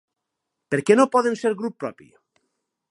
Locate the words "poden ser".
1.17-1.55